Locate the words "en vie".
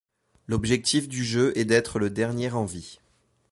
2.53-2.97